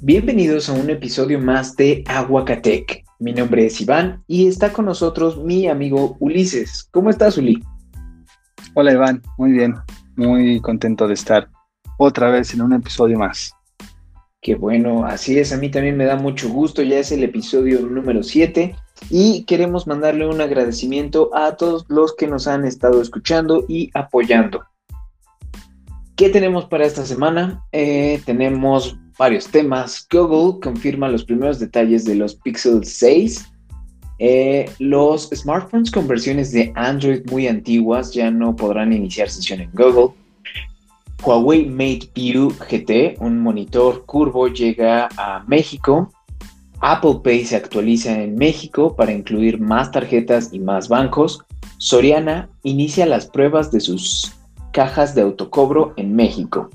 [0.00, 3.04] Bienvenidos a un episodio más de Aguacatec.
[3.18, 6.88] Mi nombre es Iván y está con nosotros mi amigo Ulises.
[6.92, 7.60] ¿Cómo estás, Uli?
[8.74, 9.20] Hola, Iván.
[9.38, 9.74] Muy bien.
[10.14, 11.50] Muy contento de estar
[11.98, 13.52] otra vez en un episodio más.
[14.40, 15.52] Qué bueno, así es.
[15.52, 16.80] A mí también me da mucho gusto.
[16.82, 18.76] Ya es el episodio número 7
[19.10, 24.62] y queremos mandarle un agradecimiento a todos los que nos han estado escuchando y apoyando.
[26.14, 27.64] ¿Qué tenemos para esta semana?
[27.72, 30.06] Eh, tenemos varios temas.
[30.10, 33.46] Google confirma los primeros detalles de los Pixel 6.
[34.20, 39.70] Eh, los smartphones con versiones de Android muy antiguas ya no podrán iniciar sesión en
[39.72, 40.14] Google.
[41.22, 46.12] Huawei Mate View GT, un monitor curvo, llega a México.
[46.80, 51.44] Apple Pay se actualiza en México para incluir más tarjetas y más bancos.
[51.78, 54.32] Soriana inicia las pruebas de sus
[54.72, 56.70] cajas de autocobro en México.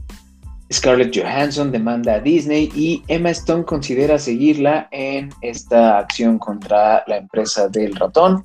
[0.74, 7.18] Scarlett Johansson demanda a Disney y Emma Stone considera seguirla en esta acción contra la
[7.18, 8.44] empresa del ratón.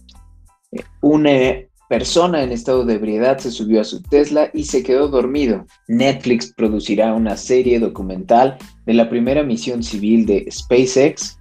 [0.73, 1.31] Eh, una
[1.89, 5.65] persona en estado de ebriedad se subió a su Tesla y se quedó dormido.
[5.89, 11.39] Netflix producirá una serie documental de la primera misión civil de SpaceX.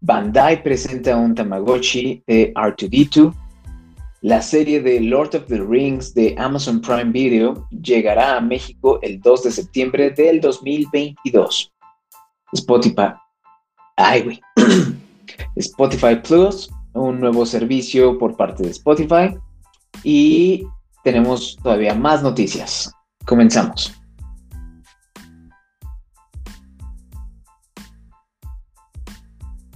[0.00, 3.34] Bandai presenta un Tamagotchi de R2D2.
[4.24, 9.20] La serie de Lord of the Rings de Amazon Prime Video llegará a México el
[9.20, 11.70] 2 de septiembre del 2022.
[12.54, 13.12] Spotify.
[13.98, 14.40] Ay,
[15.56, 19.36] Spotify Plus, un nuevo servicio por parte de Spotify.
[20.02, 20.66] Y
[21.02, 22.90] tenemos todavía más noticias.
[23.26, 23.92] Comenzamos.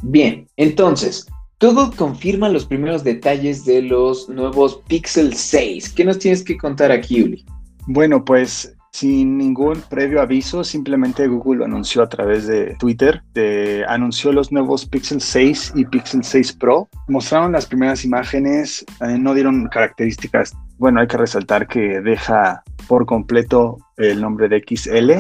[0.00, 1.26] Bien, entonces,
[1.60, 5.88] Google confirma los primeros detalles de los nuevos Pixel 6.
[5.88, 7.44] ¿Qué nos tienes que contar aquí, Uli?
[7.88, 13.22] Bueno, pues sin ningún previo aviso, simplemente Google lo anunció a través de Twitter,
[13.88, 16.88] anunció los nuevos Pixel 6 y Pixel 6 Pro.
[17.08, 20.56] Mostraron las primeras imágenes, eh, no dieron características.
[20.78, 25.10] Bueno, hay que resaltar que deja por completo el nombre de XL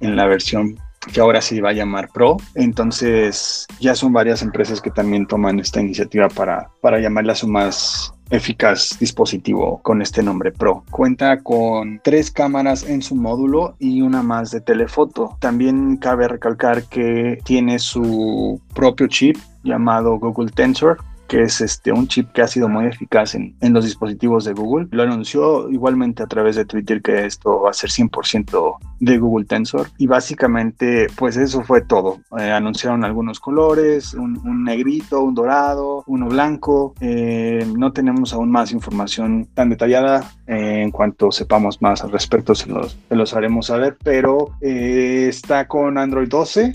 [0.00, 0.76] en la versión
[1.12, 2.36] que ahora se va a llamar Pro.
[2.54, 8.12] Entonces ya son varias empresas que también toman esta iniciativa para, para llamarla su más
[8.30, 10.84] eficaz dispositivo con este nombre Pro.
[10.90, 15.36] Cuenta con tres cámaras en su módulo y una más de telefoto.
[15.40, 22.06] También cabe recalcar que tiene su propio chip llamado Google Tensor que es este, un
[22.08, 24.88] chip que ha sido muy eficaz en, en, los dispositivos de Google.
[24.90, 29.46] Lo anunció igualmente a través de Twitter que esto va a ser 100% de Google
[29.46, 32.20] Tensor y básicamente pues eso fue todo.
[32.38, 36.94] Eh, anunciaron algunos colores, un, negrito, un dorado, uno blanco.
[37.00, 40.30] Eh, no tenemos aún más información tan detallada.
[40.46, 45.66] Eh, en cuanto sepamos más al respecto se los, se los haremos saber, pero está
[45.66, 46.72] con Android 12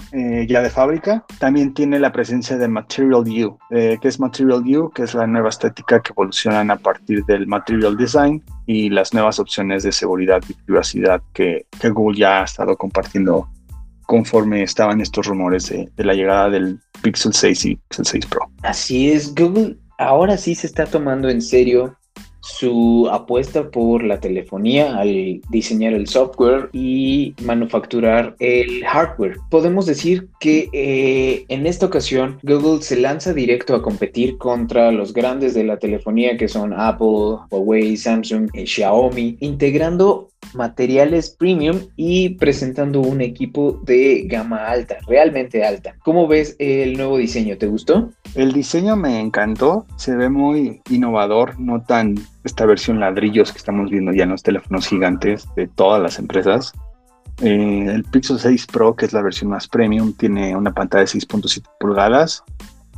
[0.48, 1.26] ya de fábrica.
[1.40, 5.50] También tiene la presencia de Material View, que es Material View, que es la nueva
[5.50, 10.54] estética que evolucionan a partir del Material Design y las nuevas opciones de seguridad y
[10.54, 13.48] privacidad que, que Google ya ha estado compartiendo
[14.06, 18.50] conforme estaban estos rumores de, de, la llegada del Pixel 6 y Pixel 6 Pro.
[18.64, 21.96] Así es, Google ahora sí se está tomando en serio
[22.42, 29.38] su apuesta por la telefonía al diseñar el software y manufacturar el hardware.
[29.50, 35.14] Podemos decir que eh, en esta ocasión Google se lanza directo a competir contra los
[35.14, 42.30] grandes de la telefonía que son Apple, Huawei, Samsung, y Xiaomi, integrando materiales premium y
[42.36, 45.96] presentando un equipo de gama alta, realmente alta.
[46.04, 47.58] ¿Cómo ves el nuevo diseño?
[47.58, 48.12] ¿Te gustó?
[48.36, 53.90] El diseño me encantó, se ve muy innovador, no tan esta versión ladrillos que estamos
[53.90, 56.74] viendo ya en los teléfonos gigantes de todas las empresas.
[57.42, 61.08] Eh, el Pixel 6 Pro, que es la versión más premium, tiene una pantalla de
[61.08, 62.44] 6.7 pulgadas,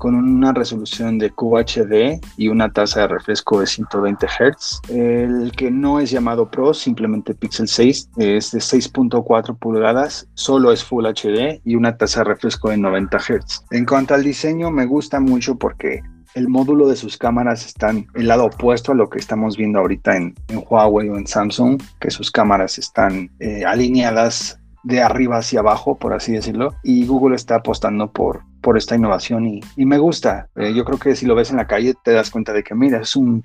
[0.04, 4.82] con una resolución de QHD y una tasa de refresco de 120 Hz.
[4.90, 10.84] El que no es llamado Pro, simplemente Pixel 6, es de 6.4 pulgadas, solo es
[10.84, 13.64] Full HD y una tasa de refresco de 90 Hz.
[13.72, 16.02] En cuanto al diseño, me gusta mucho porque
[16.36, 20.18] el módulo de sus cámaras están el lado opuesto a lo que estamos viendo ahorita
[20.18, 20.36] en,
[20.70, 26.12] Huawei o en Samsung, que sus cámaras están eh, alineadas de arriba hacia abajo, por
[26.12, 30.50] así decirlo, y Google está apostando por, por esta innovación y, me gusta.
[30.56, 32.74] Eh, yo creo que si lo ves en la calle te das cuenta de que,
[32.74, 33.44] mira, es un,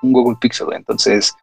[0.00, 1.34] Google Pixel, entonces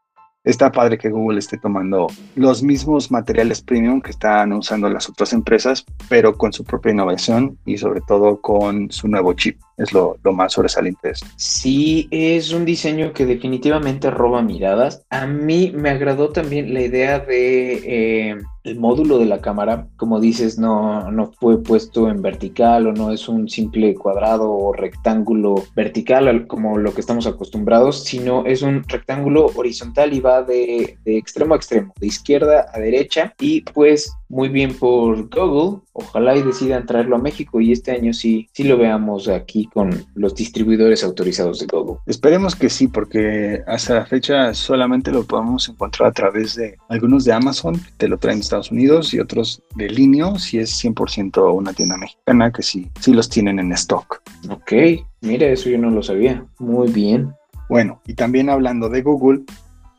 [0.43, 5.33] está padre que Google esté tomando los mismos materiales premium que están usando las otras
[5.33, 9.59] empresas, pero con su propia innovación y sobre todo con su nuevo chip.
[9.75, 11.27] Es lo, más sobresaliente de esto.
[11.35, 15.05] Sí, es un diseño que definitivamente roba miradas.
[15.09, 18.31] A mí me agradó también la idea de...
[18.31, 22.93] Eh, el módulo de la cámara, como dices, no, no fue puesto en vertical o
[22.93, 28.61] no es un simple cuadrado o rectángulo vertical como lo que estamos acostumbrados, sino es
[28.61, 33.61] un rectángulo horizontal y va de, de extremo a extremo, de izquierda a derecha y
[33.61, 35.81] pues muy bien por Google.
[35.93, 40.05] Ojalá y decidan traerlo a México y este año sí, sí lo veamos aquí con
[40.15, 41.97] los distribuidores autorizados de Google.
[42.05, 47.25] Esperemos que sí, porque hasta la fecha solamente lo podemos encontrar a través de algunos
[47.25, 50.83] de Amazon, que te lo traen de Estados Unidos, y otros de Linio, si es
[50.83, 54.21] 100% una tienda mexicana, que sí, sí los tienen en stock.
[54.49, 54.73] Ok,
[55.21, 56.45] mira, eso yo no lo sabía.
[56.59, 57.33] Muy bien.
[57.69, 59.41] Bueno, y también hablando de Google,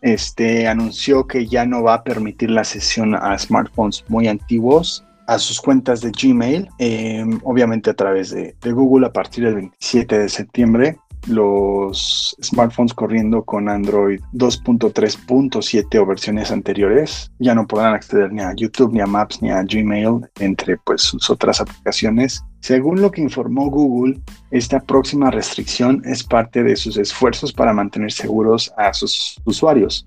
[0.03, 5.39] este, anunció que ya no va a permitir la sesión a smartphones muy antiguos a
[5.39, 10.19] sus cuentas de Gmail, em, obviamente a través de, de, Google a partir del 27
[10.19, 10.99] de septiembre
[11.29, 18.55] los smartphones corriendo con Android 2.3.7 o versiones anteriores ya no podrán acceder ni a
[18.55, 22.43] YouTube, ni a Maps, ni a Gmail, entre pues sus otras aplicaciones.
[22.61, 24.21] Según lo que informó Google,
[24.51, 30.07] esta próxima restricción es parte de sus esfuerzos para mantener seguros a sus usuarios.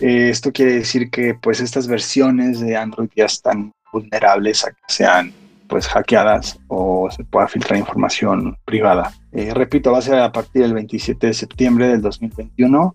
[0.00, 5.32] Esto quiere decir que pues estas versiones de Android ya están vulnerables a que sean
[5.70, 9.12] pues hackeadas o se pueda filtrar información privada.
[9.32, 12.92] Eh, repito, va a ser a partir del 27 de septiembre del 2021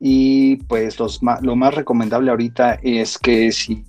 [0.00, 3.84] y pues los lo más recomendable ahorita es que si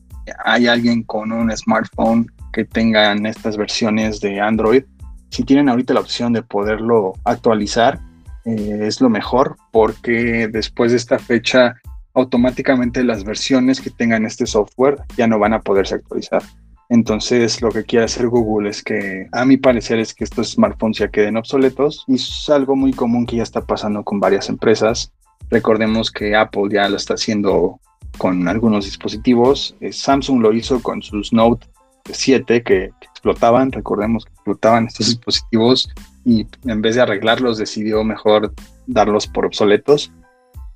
[0.45, 4.83] hay alguien con un smartphone que tengan estas versiones de Android,
[5.30, 8.00] si tienen ahorita la opción de poderlo actualizar,
[8.45, 11.75] eh, es lo mejor porque después de esta fecha
[12.13, 16.41] automáticamente las versiones que tengan este software ya no van a poderse actualizar.
[16.89, 20.99] Entonces, lo que quiere hacer Google es que, a mi parecer, es que estos smartphones
[20.99, 25.11] ya queden obsoletos y es algo muy común que ya está pasando con varias empresas.
[25.49, 27.79] Recordemos que Apple ya lo está haciendo
[28.17, 29.75] con algunos dispositivos.
[29.81, 31.67] Eh, Samsung lo hizo con sus Note
[32.05, 33.71] 7 que, explotaban.
[33.71, 35.89] Recordemos que explotaban estos dispositivos
[36.23, 38.53] y en vez de arreglarlos decidió mejor
[38.85, 40.11] darlos por obsoletos.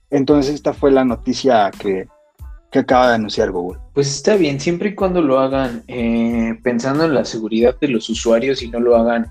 [0.10, 2.08] Entonces esta fue la noticia que,
[2.72, 3.80] que acaba de anunciar Google.
[3.94, 8.10] Pues está bien, siempre y cuando lo hagan eh, pensando en la seguridad de los
[8.10, 9.28] usuarios y no lo hagan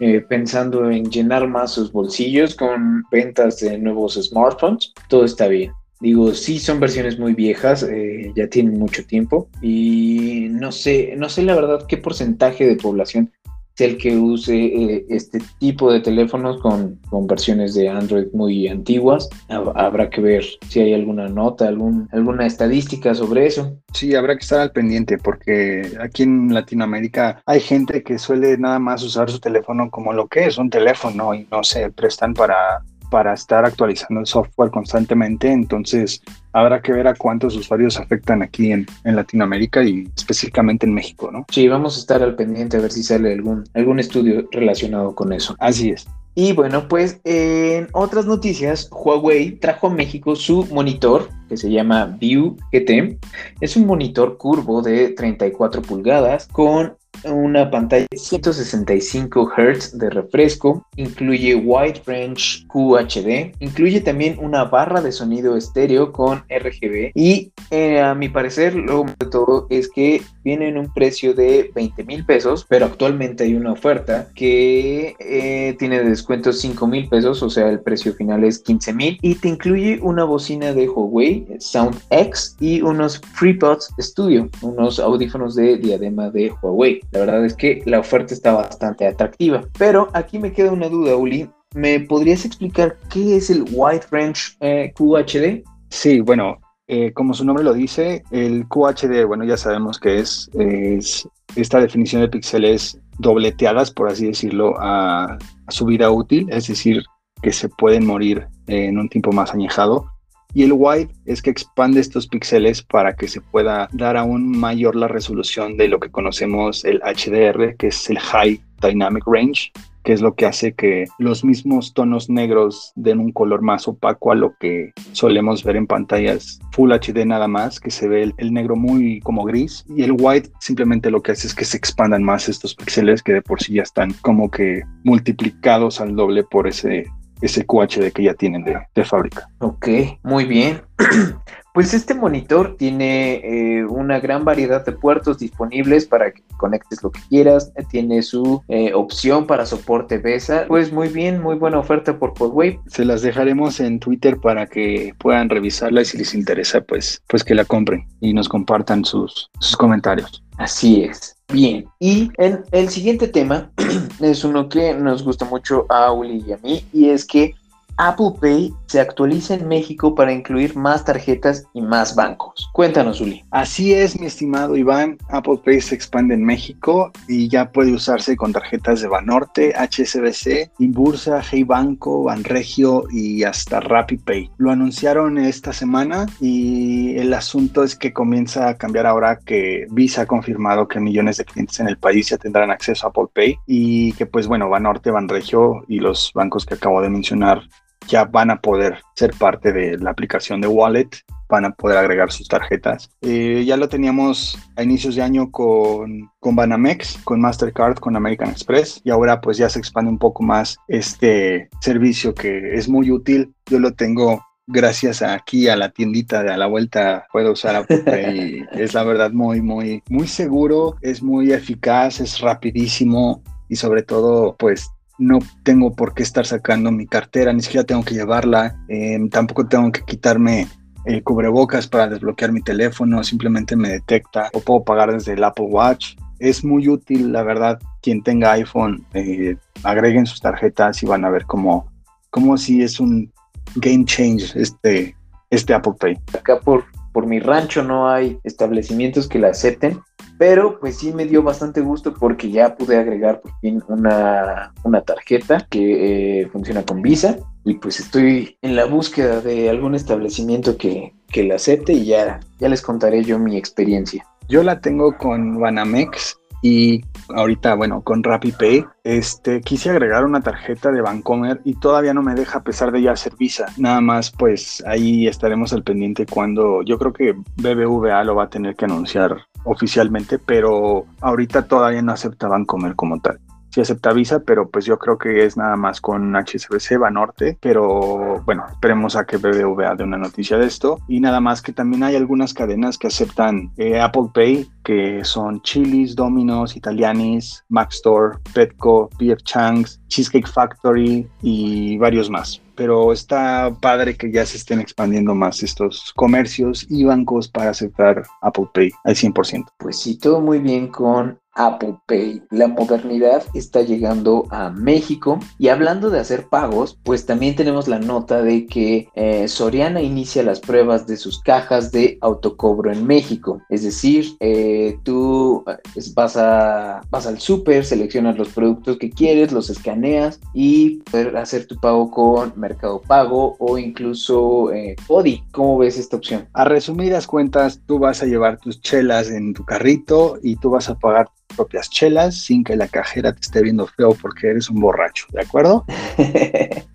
[0.00, 5.72] eh, pensando en llenar más sus bolsillos con ventas de nuevos smartphones, todo está bien.
[6.00, 11.28] Digo, sí son versiones muy viejas, eh, ya tienen mucho tiempo y no sé, no
[11.28, 13.30] sé la verdad qué porcentaje de población
[13.80, 19.28] el que use eh, este tipo de teléfonos con, versiones de Android muy antiguas.
[19.48, 23.76] Habrá que ver si hay alguna nota, algún, alguna estadística sobre eso.
[23.92, 28.78] Sí, habrá que estar al pendiente porque aquí en Latinoamérica hay gente que suele nada
[28.78, 32.82] más usar su teléfono como lo que es un teléfono y no se prestan para
[33.10, 36.22] para estar actualizando el software constantemente, entonces
[36.52, 41.44] habrá que ver a cuántos usuarios afectan aquí en, Latinoamérica y específicamente en México, ¿no?
[41.50, 45.32] Sí, vamos a estar al pendiente a ver si sale algún, algún estudio relacionado con
[45.32, 45.56] eso.
[45.58, 46.06] Así es.
[46.34, 52.16] Y bueno, pues en otras noticias, Huawei trajo a México su monitor que se llama
[52.20, 53.18] View GT.
[53.60, 60.86] Es un monitor curvo de 34 pulgadas con una pantalla de 165 Hz de refresco,
[60.96, 68.00] incluye Wide Range QHD, incluye también una barra de sonido estéreo con RGB y eh,
[68.00, 72.24] a mi parecer lo de todo es que viene en un precio de 20 mil
[72.24, 77.68] pesos, pero actualmente hay una oferta que eh, tiene descuento 5 mil pesos, o sea
[77.68, 82.56] el precio final es 15 mil y te incluye una bocina de Huawei Sound X
[82.60, 87.00] y unos FreePods Studio, unos audífonos de diadema de Huawei.
[87.12, 89.62] La verdad es que la oferta está bastante atractiva.
[89.78, 91.48] Pero aquí me queda una duda, Uli.
[91.74, 95.62] ¿Me podrías explicar qué es el Wide Range eh, QHD?
[95.88, 96.58] Sí, bueno,
[96.92, 101.78] eh, como su nombre lo dice, el QHD, bueno, ya sabemos que es, es esta
[101.78, 107.04] definición de píxeles dobleteadas, por así decirlo, a, su vida útil, es decir,
[107.42, 110.06] que se pueden morir en un tiempo más añejado.
[110.52, 114.96] Y el wide es que expande estos píxeles para que se pueda dar aún mayor
[114.96, 119.70] la resolución de lo que conocemos el HDR, que es el High Dynamic Range,
[120.04, 124.32] que es lo que hace que los mismos tonos negros den un color más opaco
[124.32, 128.52] a lo que solemos ver en pantallas Full HD nada más, que se ve el,
[128.52, 129.84] negro muy como gris.
[129.88, 133.34] Y el white simplemente lo que hace es que se expandan más estos píxeles que
[133.34, 137.06] de por sí ya están como que multiplicados al doble por ese
[137.42, 139.48] ese QHD que ya tienen de, de fábrica.
[139.60, 139.88] Ok,
[140.22, 140.82] muy bien.
[141.72, 147.12] Pues este monitor tiene eh, una gran variedad de puertos disponibles para que conectes lo
[147.12, 147.72] que quieras.
[147.90, 150.66] Tiene su eh, opción para soporte BESA.
[150.66, 152.80] Pues muy bien, muy buena oferta por Podwave.
[152.86, 157.44] Se las dejaremos en Twitter para que puedan revisarla y si les interesa, pues, pues
[157.44, 160.42] que la compren y nos compartan sus, sus comentarios.
[160.58, 161.36] Así es.
[161.52, 163.72] Bien, y en el siguiente tema
[164.20, 167.54] es uno que nos gusta mucho a Uli y a mí, y es que
[168.02, 172.70] Apple Pay se actualiza en México para incluir más tarjetas y más bancos.
[172.72, 173.44] Cuéntanos, Uli.
[173.50, 175.18] Así es, mi estimado Iván.
[175.28, 180.70] Apple Pay se expande en México y ya puede usarse con tarjetas de Banorte, HSBC,
[180.78, 184.50] Inbursa, Hey Banco, Banregio y hasta RappiPay.
[184.56, 190.22] Lo anunciaron esta semana y el asunto es que comienza a cambiar ahora que Visa
[190.22, 193.58] ha confirmado que millones de clientes en el país ya tendrán acceso a Apple Pay
[193.66, 197.60] y que pues bueno, Banorte, Banregio y los bancos que acabo de mencionar
[198.08, 201.10] ya van a poder ser parte de la aplicación de Wallet,
[201.48, 203.10] van a poder agregar sus tarjetas.
[203.20, 208.50] Eh, ya lo teníamos a inicios de año con, con Banamex, con Mastercard, con American
[208.50, 213.10] Express y ahora pues ya se expande un poco más este servicio que es muy
[213.10, 213.52] útil.
[213.66, 217.98] Yo lo tengo gracias aquí a la tiendita de a la vuelta puedo usar Apple
[217.98, 218.64] Pay.
[218.72, 224.56] es la verdad muy, muy, muy seguro, es muy eficaz, es rapidísimo y sobre todo
[224.56, 229.28] pues no tengo por qué estar sacando mi cartera, ni siquiera tengo que llevarla, em,
[229.28, 230.66] tampoco tengo que quitarme
[231.04, 235.66] el cubrebocas para desbloquear mi teléfono, simplemente me detecta o puedo pagar desde el Apple
[235.66, 236.16] Watch.
[236.38, 241.30] Es muy útil, la verdad, quien tenga iPhone, eh, agreguen sus tarjetas y van a
[241.30, 241.86] ver cómo,
[242.30, 243.30] cómo si es un
[243.76, 245.14] game change este,
[245.50, 246.18] este Apple Pay.
[246.38, 250.00] Acá por, por mi rancho no hay establecimientos que la acepten,
[250.40, 254.72] pero pues sí me dio bastante gusto porque ya pude agregar por fin una,
[255.04, 260.78] tarjeta que eh, funciona con Visa y pues estoy en la búsqueda de algún establecimiento
[260.78, 264.26] que, que la acepte y ya, ya les contaré yo mi experiencia.
[264.48, 270.90] Yo la tengo con Banamex y ahorita, bueno, con RappiPay, este, quise agregar una tarjeta
[270.92, 273.66] de Bancomer y todavía no me deja a pesar de ya ser Visa.
[273.76, 278.50] Nada más, pues ahí estaremos al pendiente cuando yo creo que BBVA lo va a
[278.50, 283.38] tener que anunciar oficialmente, pero ahorita todavía no acepta Bancomer como tal
[283.70, 288.42] sí acepta Visa, pero pues yo creo que es nada más con HSBC, Banorte, pero
[288.44, 290.98] bueno, esperemos a que BBVA de una noticia de esto.
[291.08, 295.62] Y nada más que también hay algunas cadenas que aceptan eh, Apple Pay, que son
[295.62, 303.76] Chili's, Domino's, Italianis, Mac Store, Petco, PF Chang's, Cheesecake Factory y varios más pero está
[303.78, 308.90] padre que ya se estén expandiendo más estos comercios y bancos para aceptar Apple Pay
[309.04, 309.66] al 100%.
[309.76, 312.42] Pues sí, todo muy bien con Apple Pay.
[312.50, 317.98] La modernidad está llegando a México y hablando de hacer pagos, pues también tenemos la
[317.98, 323.60] nota de que eh, Soriana inicia las pruebas de sus cajas de autocobro en México.
[323.68, 329.52] Es decir, eh, tú eh, vas, a, vas al súper, seleccionas los productos que quieres,
[329.52, 335.44] los escaneas y poder hacer tu pago con Mercado Pago o incluso eh, Odi.
[335.52, 336.48] ¿Cómo ves esta opción?
[336.54, 340.88] A resumidas cuentas, tú vas a llevar tus chelas en tu carrito y tú vas
[340.88, 344.80] a pagar propias chelas sin que la cajera te esté viendo feo porque eres un
[344.80, 345.84] borracho, ¿de acuerdo?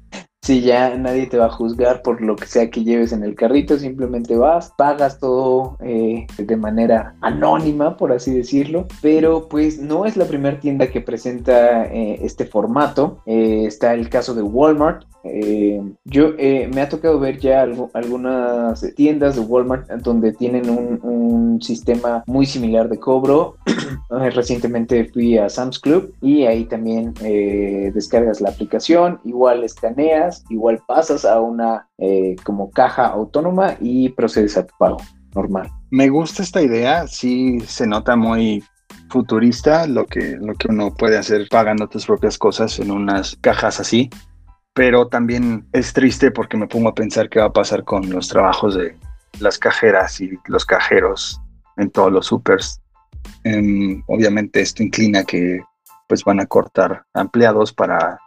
[0.46, 3.34] Si ya nadie te va a juzgar por lo que sea que lleves en el
[3.34, 10.06] carrito, simplemente vas, pagas todo eh, de manera anónima, por así decirlo, pero pues no
[10.06, 13.24] es la primera tienda que presenta eh, este formato.
[13.26, 15.08] Eh, está el caso de Walmart,
[16.04, 22.24] yo me ha tocado ver ya algunas tiendas de Walmart donde tienen un, un sistema
[22.28, 23.56] muy similar de cobro.
[24.12, 27.16] Recientemente fui a Sam's Club y ahí también
[27.96, 34.58] descargas la aplicación, igual escaneas igual pasas a una eh, como caja autónoma y procedes
[34.58, 34.98] a tu pago
[35.34, 35.70] normal.
[35.92, 38.64] Me gusta esta idea, sí se nota muy
[39.10, 43.80] futurista lo que, lo que uno puede hacer pagando tus propias cosas en unas cajas
[43.80, 44.10] así,
[44.74, 48.28] pero también es triste porque me pongo a pensar qué va a pasar con los
[48.28, 48.96] trabajos de
[49.40, 51.40] las cajeras y los cajeros
[51.78, 52.82] en todos los supers.
[53.44, 55.62] Em, obviamente esto inclina que
[56.08, 58.20] pues van a cortar empleados para,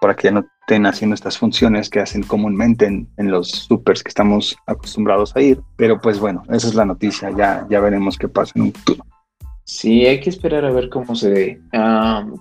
[0.00, 4.08] para que ya no estén haciendo estas funciones que hacen comúnmente en, los supers que
[4.10, 5.58] estamos acostumbrados a ir.
[5.76, 9.04] Pero pues bueno, esa es la noticia, ya, ya veremos qué pasa en un futuro.
[9.64, 11.60] Sí, hay que esperar a ver cómo se,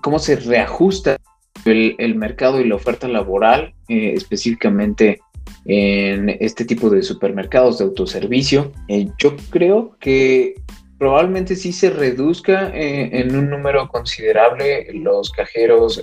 [0.03, 1.17] cómo se reajusta
[1.65, 5.21] el, mercado y la oferta laboral, eh, específicamente
[5.65, 8.71] en este tipo de supermercados de autoservicio.
[8.89, 10.53] Eh, yo creo que
[11.00, 16.00] probablemente sí se reduzca eh, en un número considerable los cajeros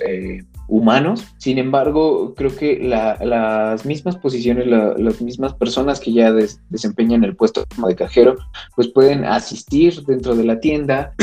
[0.67, 1.25] humanos.
[1.37, 6.31] Sin embargo, creo que las mismas posiciones, las mismas personas que ya
[6.69, 8.37] desempeñan el puesto de cajero,
[8.75, 11.13] pues pueden asistir dentro de la tienda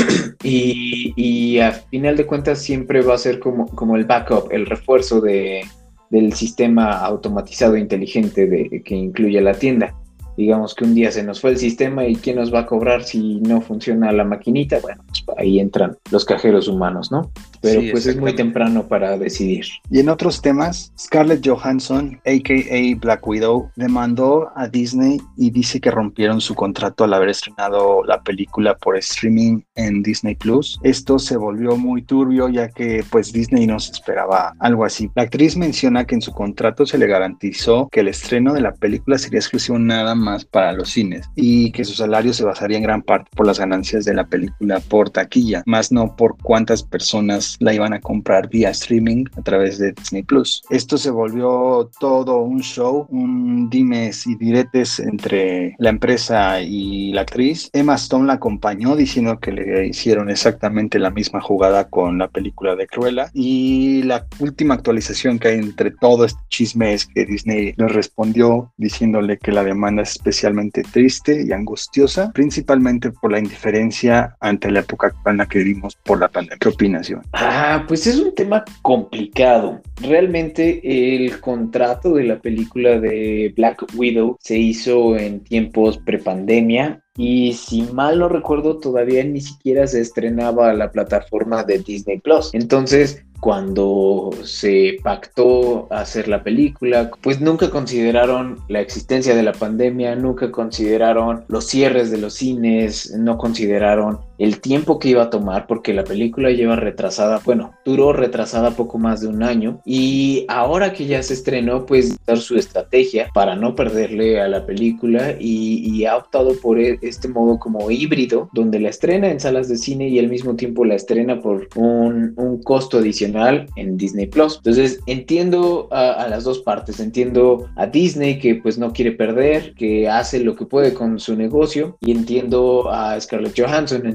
[0.43, 5.21] y, a final de cuentas siempre va a ser como, como el backup, el refuerzo
[5.21, 5.63] de,
[6.09, 9.93] del sistema automatizado inteligente de, que incluye la tienda
[10.37, 13.03] digamos que un día se nos fue el sistema y quién nos va a cobrar
[13.03, 17.31] si no funciona la maquinita, bueno, pues ahí entran los cajeros humanos, ¿no?
[17.61, 19.65] Pero pues es muy temprano para decidir.
[19.89, 25.89] Y en otros temas, Scarlett Johansson, aka Black Widow, demandó a Disney y dice que
[25.89, 30.79] rompieron su contrato al haber estrenado la película por streaming en Disney Plus.
[30.83, 35.09] Esto se volvió muy turbio ya que pues Disney no se esperaba algo así.
[35.15, 38.73] La actriz menciona que en su contrato se le garantizó que el estreno de la
[38.73, 42.77] película sería exclusivo nada más más para los cines y que su salario se basaría
[42.77, 46.81] en gran parte por las ganancias de la película por taquilla, más no por cuántas
[46.83, 50.63] personas la iban a comprar vía streaming a través de Disney Plus.
[50.69, 57.21] Esto se volvió todo un show, un dimes y diretes entre la empresa y la
[57.21, 57.69] actriz.
[57.73, 62.75] Emma Stone la acompañó diciendo que le hicieron exactamente la misma jugada con la película
[62.75, 67.73] de Cruella y la última actualización que hay entre todo este chisme es que Disney
[67.77, 74.35] le respondió diciéndole que la demanda es especialmente triste y angustiosa, principalmente por la indiferencia
[74.39, 76.57] ante la época en la que vivimos por la pandemia.
[76.59, 79.81] ¿Qué opinas, Ah, pues es un tema complicado.
[80.01, 87.53] Realmente el contrato de la película de Black Widow se hizo en tiempos prepandemia y
[87.53, 92.53] si mal no recuerdo, todavía ni siquiera se estrenaba la plataforma de Disney Plus.
[92.53, 100.15] Entonces, cuando se pactó hacer la película, pues nunca consideraron la existencia de la pandemia,
[100.15, 105.67] nunca consideraron los cierres de los cines, no consideraron el tiempo que iba a tomar,
[105.67, 110.93] porque la película lleva retrasada, bueno, duró retrasada poco más de un año, y ahora
[110.93, 116.05] que ya se estrenó, pues dar su estrategia para no perderle a la película y,
[116.05, 120.07] ha optado por e, este modo como híbrido, donde la estrena en salas de cine
[120.07, 124.57] y al mismo tiempo la estrena por un, costo adicional en Disney Plus.
[124.57, 130.07] Entonces entiendo a, las dos partes, entiendo a Disney que pues no quiere perder, que
[130.07, 134.05] hace lo que puede con su negocio, y entiendo a Scarlett Johansson,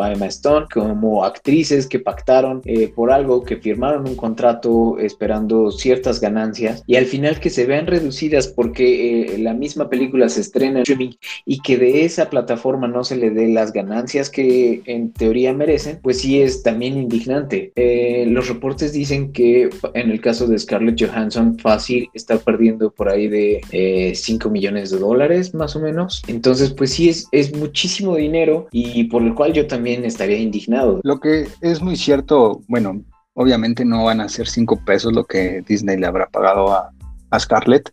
[0.00, 5.70] a Emma Stone como actrices que pactaron eh, por algo, que firmaron un contrato esperando
[5.70, 10.42] ciertas ganancias y al final que se vean reducidas porque eh, la misma película se
[10.42, 11.12] estrena en streaming
[11.46, 16.00] y que de esa plataforma no se le dé las ganancias que en teoría merecen,
[16.02, 17.72] pues sí es también indignante.
[17.76, 23.08] Eh, los reportes dicen que en el caso de Scarlett Johansson fácil está perdiendo por
[23.08, 26.22] ahí de 5 millones de dólares más o menos.
[26.28, 31.00] Entonces pues sí es, es muchísimo dinero y por el cual yo también estaría indignado.
[31.02, 33.02] Lo que es muy cierto, bueno,
[33.34, 36.90] obviamente no van a ser cinco pesos lo que Disney le habrá pagado a,
[37.36, 37.92] Scarlett,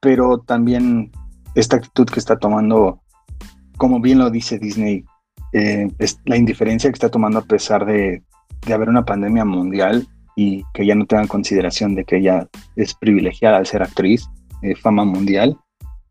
[0.00, 1.10] pero también
[1.56, 3.00] esta actitud que está tomando,
[3.78, 5.04] como bien lo dice Disney,
[5.52, 8.22] eh, es la indiferencia que está tomando a pesar de,
[8.72, 13.56] haber una pandemia mundial y que ya no tengan consideración de que ella es privilegiada
[13.56, 14.28] al ser actriz,
[14.62, 15.58] eh, fama mundial,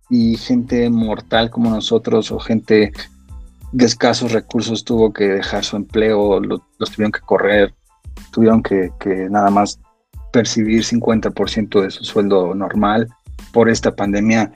[0.10, 2.92] y gente mortal como nosotros o gente
[3.72, 7.74] de escasos recursos tuvo que dejar su empleo, los tuvieron que correr,
[8.32, 8.92] tuvieron que,
[9.30, 9.80] nada más
[10.32, 13.08] percibir 50% de su sueldo normal
[13.54, 14.52] por esta pandemia.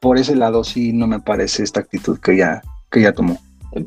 [0.00, 3.38] Por ese lado sí no me parece esta actitud que ya, que ya tomó.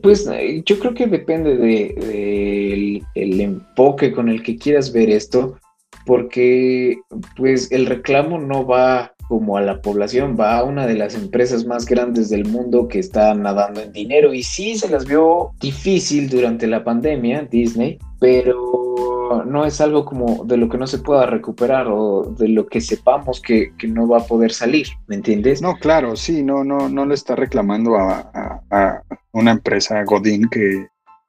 [0.01, 5.09] Pues eh, yo creo que depende del de, el enfoque con el que quieras ver
[5.09, 5.57] esto,
[6.05, 6.97] porque
[7.37, 11.65] pues el reclamo no va como a la población, va a una de las empresas
[11.65, 14.33] más grandes del mundo que está nadando en dinero.
[14.33, 20.45] Y sí se las vio difícil durante la pandemia, Disney, pero no es algo como
[20.45, 24.19] de lo que no se pueda recuperar o de lo que sepamos que, no va
[24.19, 25.61] a poder salir, ¿me entiendes?
[25.61, 30.87] No, claro, sí, no, no, no le está reclamando a, una empresa Godín que,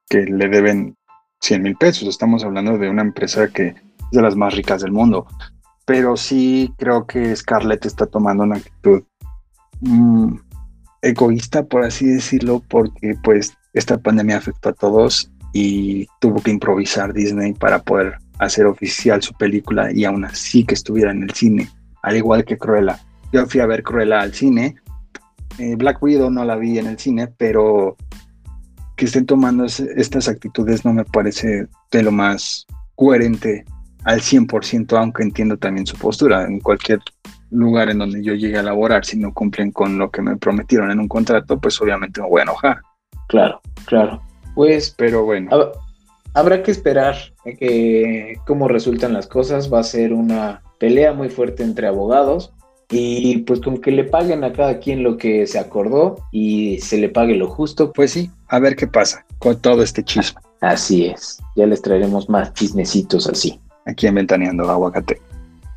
[0.09, 0.97] que le deben
[1.41, 3.77] 100 mil pesos, estamos hablando de una empresa que es
[4.13, 5.27] de las más ricas del mundo
[5.87, 9.03] pero sí creo que Scarlett está tomando una actitud
[9.81, 10.35] mm,
[11.01, 17.15] egoísta, por así decirlo, porque pues esta pandemia afectó a todos y tuvo que improvisar
[17.15, 21.71] Disney para poder hacer oficial su película y aún así que estuviera en el cine,
[22.03, 22.99] al igual que Cruella.
[23.33, 24.75] Yo fui a ver Cruella al cine,
[25.59, 27.97] eh, Black Widow no la vi en el cine, pero
[28.97, 33.65] que estén tomando estas actitudes no me parece de lo más coherente
[34.07, 36.45] al 100%, aunque entiendo también su postura.
[36.45, 37.01] En cualquier
[37.51, 40.93] lugar en donde yo llegue a laborar, si no cumplen con lo que me prometieron
[40.93, 42.79] en un contrato, pues obviamente me voy a enojar.
[43.27, 44.23] Claro, claro.
[44.55, 45.51] Pues, pero bueno.
[46.35, 47.17] habrá que esperar
[47.59, 49.73] que cómo resultan las cosas.
[49.73, 52.53] Va a ser una pelea muy fuerte entre abogados
[52.89, 56.97] y pues con que le paguen a cada quien lo que se acordó y se
[56.99, 57.93] le pague lo justo.
[57.93, 60.41] Pues sí, a ver qué pasa con todo este chisme.
[60.61, 63.61] Así es, ya les traeremos más chismecitos así.
[63.87, 65.21] Aquí en Ventaneando Aguacate.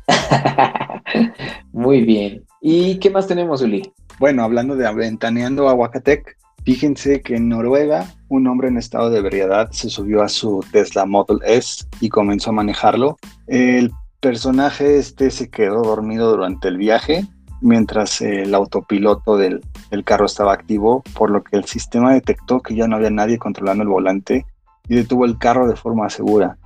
[1.72, 2.44] Muy bien.
[2.60, 3.92] ¿Y qué más tenemos, Uli?
[4.18, 9.70] Bueno, hablando de Aventaneando Aguacatec, fíjense que en Noruega un hombre en estado de ebriedad
[9.70, 13.16] se subió a su Tesla Model S y comenzó a manejarlo.
[13.46, 17.26] El personaje este se quedó dormido durante el viaje
[17.60, 19.62] mientras el autopiloto del,
[20.04, 23.82] carro estaba activo, por lo que el sistema detectó que ya no había nadie controlando
[23.82, 24.46] el volante
[24.88, 26.56] y detuvo el carro de forma segura.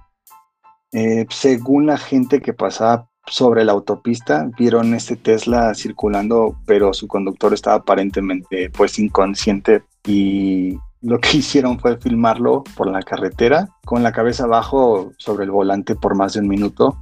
[0.94, 7.08] Eh, según la gente que pasaba sobre la autopista, vieron este Tesla circulando, pero su
[7.08, 14.04] conductor estaba aparentemente pues inconsciente y lo que hicieron fue filmarlo por la carretera con
[14.04, 16.96] la cabeza abajo sobre el volante por más de un minuto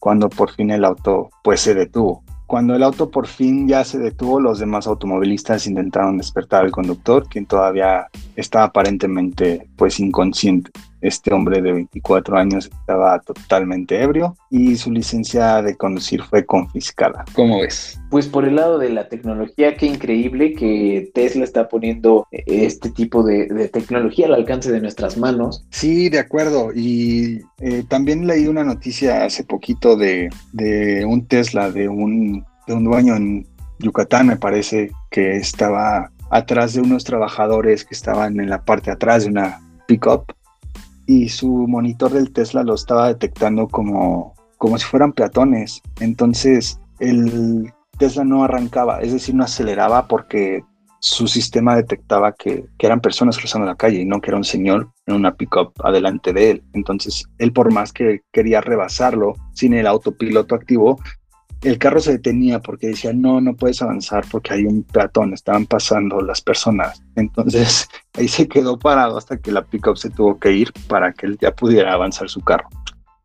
[0.00, 2.24] cuando por fin el auto pues se detuvo.
[2.46, 7.28] Cuando el auto por fin ya se detuvo, los demás automovilistas intentaron despertar al conductor,
[7.28, 10.70] quien todavía estaba aparentemente pues inconsciente.
[11.00, 17.24] Este hombre de 24 años estaba totalmente ebrio y su licencia de conducir fue confiscada.
[17.34, 18.00] ¿Cómo ves?
[18.10, 23.22] Pues por el lado de la tecnología, qué increíble que Tesla está poniendo este tipo
[23.22, 25.66] de, tecnología al alcance de nuestras manos.
[25.70, 26.70] Sí, de acuerdo.
[26.74, 30.30] Y eh, también leí una noticia hace poquito de,
[31.06, 33.46] un Tesla, de un, de un dueño en
[33.78, 38.92] Yucatán, me parece, que estaba atrás de unos trabajadores que estaban en la parte de
[38.92, 40.32] atrás de una pickup
[41.08, 45.80] y su monitor del Tesla lo estaba detectando como, como si fueran peatones.
[46.00, 50.62] Entonces el Tesla no arrancaba, es decir, no aceleraba porque
[51.00, 54.44] su sistema detectaba que, que, eran personas cruzando la calle y no que era un
[54.44, 56.64] señor en una pickup adelante de él.
[56.74, 60.98] Entonces, él por más que quería rebasarlo sin el autopiloto activo,
[61.62, 65.66] el carro se detenía porque decía, no, no puedes avanzar porque hay un peatón, estaban
[65.66, 67.02] pasando las personas.
[67.16, 71.26] Entonces ahí se quedó parado hasta que la pickup se tuvo que ir para que
[71.26, 72.68] él ya pudiera avanzar su carro.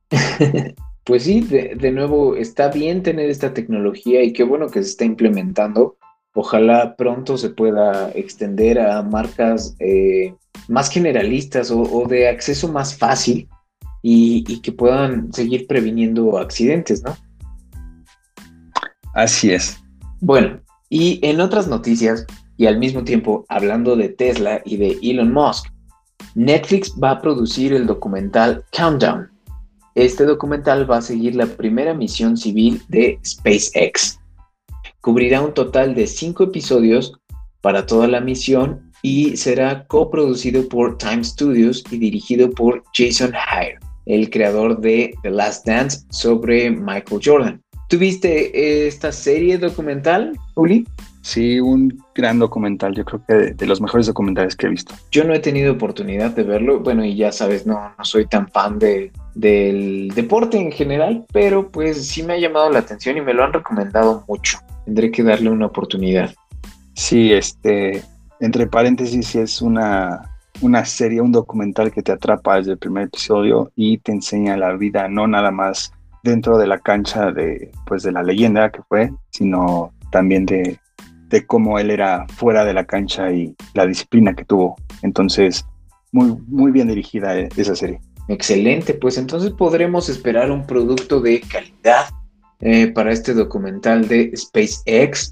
[1.03, 5.05] pues sí, de, nuevo, está bien tener esta tecnología y qué bueno que se está
[5.05, 5.97] implementando.
[6.35, 10.33] Ojalá pronto se pueda extender a marcas eh,
[10.67, 13.47] más generalistas o, de acceso más fácil
[14.01, 17.15] y que puedan seguir previniendo accidentes, ¿no?
[19.13, 19.79] Así es.
[20.21, 22.25] Bueno, y en otras noticias,
[22.57, 25.67] y al mismo tiempo hablando de Tesla y de Elon Musk,
[26.35, 29.29] Netflix va a producir el documental Countdown.
[29.95, 34.19] Este documental va a seguir la primera misión civil de SpaceX.
[35.01, 37.13] Cubrirá un total de cinco episodios
[37.61, 43.77] para toda la misión y será coproducido por Time Studios y dirigido por Jason Hire,
[44.05, 47.62] el creador de The Last Dance sobre Michael Jordan.
[47.93, 50.87] ¿Tuviste esta serie documental, Uli?
[51.21, 54.95] Sí, un gran documental, yo creo que de, los mejores documentales que he visto.
[55.11, 58.47] Yo no he tenido oportunidad de verlo, bueno, y ya sabes, no, no soy tan
[58.47, 63.21] fan de, del deporte en general, pero pues sí me ha llamado la atención y
[63.21, 64.57] me lo han recomendado mucho.
[64.85, 66.33] Tendré que darle una oportunidad.
[66.95, 68.01] Sí, este,
[68.39, 73.71] entre paréntesis, es una, una serie, un documental que te atrapa desde el primer episodio
[73.75, 78.11] y te enseña la vida, no nada más dentro de la cancha de, pues, de
[78.11, 80.79] la leyenda que fue, sino también de,
[81.27, 84.75] de cómo él era fuera de la cancha y la disciplina que tuvo.
[85.01, 85.65] Entonces,
[86.11, 87.99] muy, muy bien dirigida eh, esa serie.
[88.29, 92.05] Excelente, pues entonces podremos esperar un producto de calidad
[92.61, 95.31] eh, para este documental de SpaceX.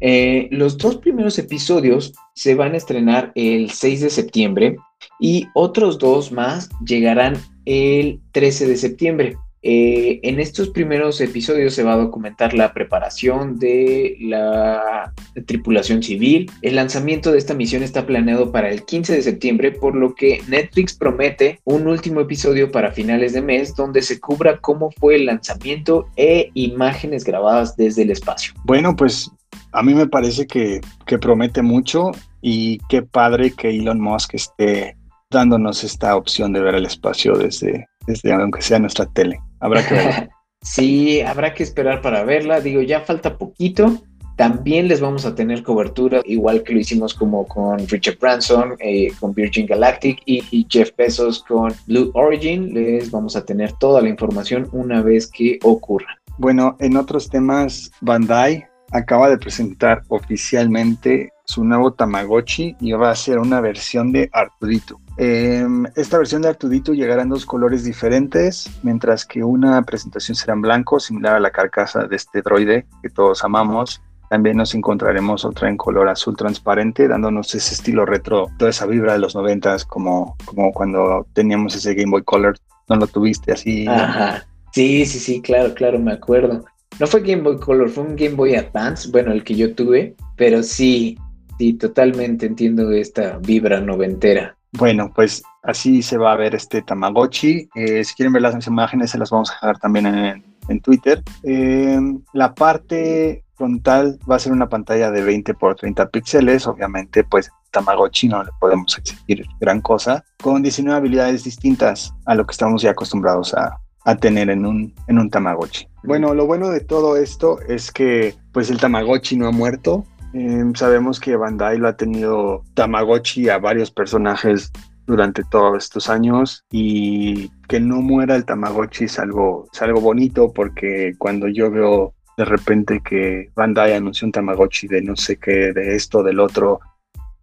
[0.00, 4.76] Eh, los dos primeros episodios se van a estrenar el 6 de septiembre
[5.20, 9.36] y otros dos más llegarán el 13 de septiembre.
[9.64, 15.12] Eh, en estos primeros episodios se va a documentar la preparación de la
[15.46, 16.50] tripulación civil.
[16.62, 20.42] El lanzamiento de esta misión está planeado para el 15 de septiembre, por lo que
[20.48, 25.26] Netflix promete un último episodio para finales de mes donde se cubra cómo fue el
[25.26, 28.54] lanzamiento e imágenes grabadas desde el espacio.
[28.64, 29.30] Bueno, pues
[29.72, 30.80] a mí me parece que,
[31.20, 34.96] promete mucho y qué padre que Elon Musk esté
[35.30, 37.86] dándonos esta opción de ver el espacio desde
[38.32, 39.40] aunque sea nuestra tele.
[39.62, 40.30] Habrá que ver.
[40.62, 42.60] sí, habrá que esperar para verla.
[42.60, 44.02] Digo, ya falta poquito.
[44.36, 49.12] También les vamos a tener cobertura, igual que lo hicimos como con Richard Branson, eh,
[49.20, 52.72] con Virgin Galactic y, Jeff Bezos con Blue Origin.
[52.72, 56.18] Les vamos a tener toda la información una vez que ocurra.
[56.38, 63.16] Bueno, en otros temas, Bandai acaba de presentar oficialmente su nuevo Tamagotchi y va a
[63.16, 65.01] ser una versión de Artudito.
[65.24, 70.54] Em, esta versión de Artudito llegará en dos colores diferentes, mientras que una presentación será
[70.54, 74.02] en blanco, similar a la carcasa de este droide que todos amamos.
[74.28, 79.12] También nos encontraremos otra en color azul transparente, dándonos ese estilo retro, toda esa vibra
[79.12, 82.58] de los noventas, como, como cuando teníamos ese Game Boy Color.
[82.88, 83.86] ¿No lo tuviste así?
[83.86, 84.44] Ajá.
[84.72, 86.64] Sí, sí, sí, claro, claro, me acuerdo.
[86.98, 90.16] No fue Game Boy Color, fue un Game Boy Advance, bueno, el que yo tuve,
[90.34, 91.16] pero sí,
[91.58, 94.56] sí, totalmente entiendo esta vibra noventera.
[94.72, 97.68] Bueno, pues así se va a ver este Tamagotchi.
[97.74, 101.22] Eh, si quieren ver las imágenes, se las vamos a dejar también en, Twitter.
[101.42, 102.00] Eh,
[102.32, 106.66] la parte frontal va a ser una pantalla de 20 por 30 píxeles.
[106.66, 110.24] Obviamente, pues Tamagotchi no le podemos exigir gran cosa.
[110.42, 114.94] Con 19 habilidades distintas a lo que estamos ya acostumbrados a, a tener en un,
[115.08, 115.86] en un Tamagotchi.
[116.04, 120.04] Bueno, lo bueno de todo esto es que pues el Tamagotchi no ha muerto.
[120.32, 124.72] Em, sabemos que Bandai lo ha tenido Tamagotchi a varios personajes
[125.06, 131.14] durante todos estos años y que no muera el Tamagotchi es algo, algo bonito porque
[131.18, 135.94] cuando yo veo de repente que Bandai anunció un Tamagotchi de no sé qué, de
[135.94, 136.80] esto, del otro,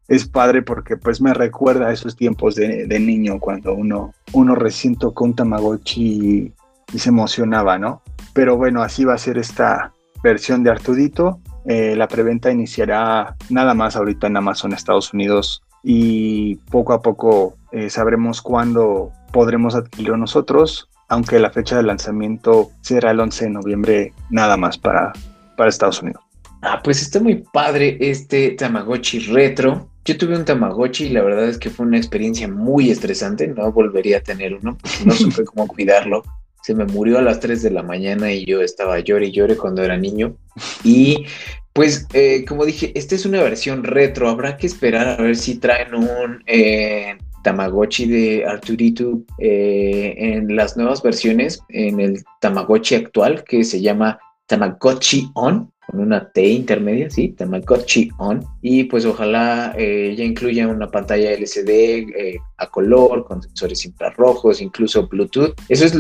[0.08, 4.96] es padre porque pues me recuerda a esos tiempos de, niño cuando uno, uno recién
[4.96, 6.54] tocó un Tamagotchi
[6.92, 8.02] y, se emocionaba, ¿no?
[8.34, 11.40] Pero bueno, así va a ser esta versión de Artudito.
[11.70, 17.58] Eh, la preventa iniciará nada más ahorita en Amazon Estados Unidos y poco a poco
[17.72, 23.52] eh, sabremos cuándo podremos adquirirlo nosotros, aunque la fecha de lanzamiento será el 11 de
[23.52, 25.14] noviembre nada más para,
[25.58, 26.24] para Estados Unidos.
[26.64, 29.92] Ah, pues está muy padre este Tamagotchi retro.
[30.06, 33.48] Yo tuve un Tamagotchi y la verdad es que fue una experiencia muy estresante.
[33.48, 36.24] No volvería a tener uno porque no supe cómo cuidarlo.
[36.62, 39.56] Se me murió a las 3 de la mañana y yo estaba llore y llore
[39.58, 40.36] cuando era niño.
[40.84, 41.26] Y
[41.74, 44.30] pues, eh, como dije, esta es una versión retro.
[44.30, 50.76] Habrá que esperar a ver si traen un eh, Tamagotchi de Arturito eh, en las
[50.78, 57.10] nuevas versiones, en el Tamagotchi actual que se llama Tamagotchi On con una T intermedia,
[57.10, 57.30] ¿sí?
[57.30, 58.46] Tamagotchi On.
[58.62, 64.62] Y pues ojalá eh, ya incluya una pantalla LCD eh, a color, con sensores infrarrojos,
[64.62, 65.56] incluso Bluetooth.
[65.68, 65.96] Eso es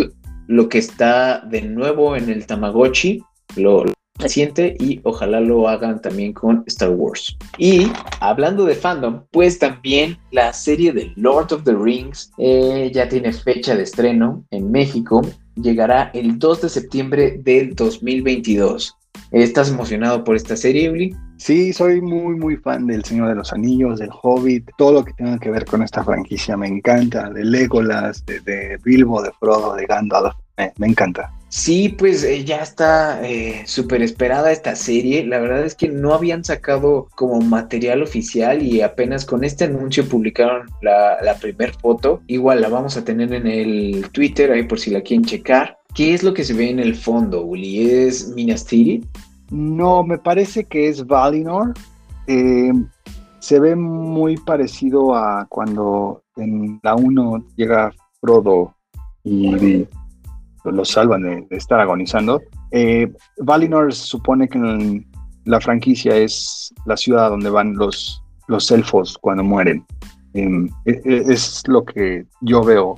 [0.49, 3.23] lo, que está de nuevo en el Tamagotchi,
[3.55, 3.85] lo,
[4.19, 7.35] reciente y ojalá lo hagan también con Star Wars.
[7.57, 7.87] Y
[8.19, 13.33] hablando de fandom, pues también la serie de Lord of the Rings eh, ya tiene
[13.33, 15.21] fecha de estreno en México.
[15.55, 18.93] Llegará el 2 de septiembre del 2022.
[19.31, 21.15] ¿Estás emocionado por esta serie, Uli?
[21.39, 25.13] Sí, soy muy, muy fan del Señor de los Anillos, del Hobbit, todo lo que
[25.13, 29.85] tenga que ver con esta franquicia me encanta, de Legolas, de, Bilbo, de Frodo, de
[29.85, 31.31] Gandalf, me, encanta.
[31.47, 35.25] Sí, pues eh, ya está eh, súper esperada esta serie.
[35.25, 40.07] La verdad es que no habían sacado como material oficial y apenas con este anuncio
[40.09, 42.21] publicaron la, la primer foto.
[42.27, 45.79] Igual la vamos a tener en el Twitter ahí por si la quieren checar.
[45.95, 47.89] ¿Qué es lo que se ve en el fondo, Uli?
[47.89, 49.05] ¿Es Minas Tirith?
[49.51, 51.73] No, me parece que es Valinor.
[52.27, 52.71] Eh,
[53.39, 58.75] se ve muy parecido a cuando en la 1 llega Frodo
[59.23, 59.87] y
[60.65, 62.41] lo salvan de, estar agonizando.
[62.71, 65.07] Eh, Valinor supone que en
[65.45, 69.85] la franquicia es la ciudad donde van los, los elfos cuando mueren.
[70.33, 72.95] Em, e, e, es lo que yo veo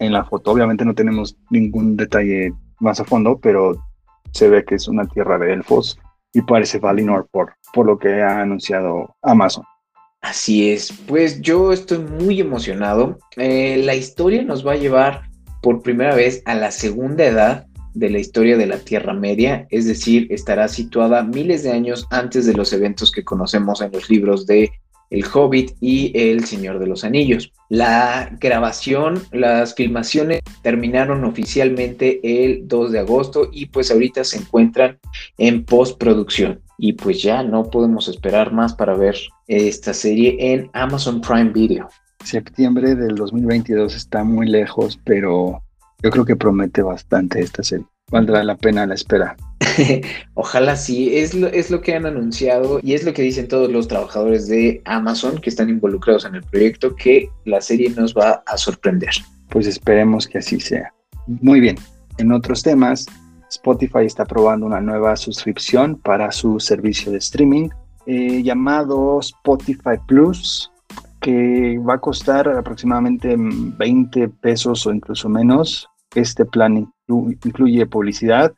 [0.00, 0.50] en la foto.
[0.50, 3.76] Obviamente no tenemos ningún detalle más a fondo, pero
[4.30, 5.98] se ve que es una tierra de elfos
[6.32, 9.64] y parece Valinor por, por lo que ha anunciado Amazon.
[10.20, 13.18] Así es, pues yo estoy muy emocionado.
[13.36, 15.22] Eh, la historia nos va a llevar
[15.62, 19.86] por primera vez a la segunda edad de la historia de la Tierra Media, es
[19.86, 24.46] decir, estará situada miles de años antes de los eventos que conocemos en los libros
[24.46, 24.70] de
[25.12, 27.52] el Hobbit y El Señor de los Anillos.
[27.68, 34.98] La grabación, las filmaciones terminaron oficialmente el 2 de agosto y pues ahorita se encuentran
[35.36, 36.60] en postproducción.
[36.78, 41.88] Y pues ya no podemos esperar más para ver esta serie en Amazon Prime Video.
[42.24, 45.62] Septiembre del 2022 está muy lejos, pero
[46.02, 47.86] yo creo que promete bastante esta serie.
[48.12, 49.36] Valdrá la pena la espera.
[50.34, 53.70] Ojalá sí, es lo, es lo que han anunciado y es lo que dicen todos
[53.70, 58.42] los trabajadores de Amazon que están involucrados en el proyecto, que la serie nos va
[58.46, 59.14] a sorprender.
[59.48, 60.92] Pues esperemos que así sea.
[61.26, 61.76] Muy bien,
[62.18, 63.06] en otros temas,
[63.50, 67.68] Spotify está probando una nueva suscripción para su servicio de streaming
[68.06, 70.70] eh, llamado Spotify Plus,
[71.20, 75.88] que va a costar aproximadamente 20 pesos o incluso menos.
[76.14, 78.52] Este plan incluye publicidad,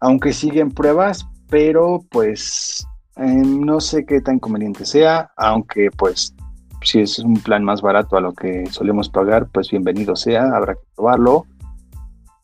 [0.00, 6.34] aunque siguen pruebas, pero pues Em, no sé qué tan conveniente sea, aunque pues
[6.82, 10.74] si es un plan más barato a lo que solemos pagar, pues bienvenido sea, habrá
[10.74, 11.46] que probarlo.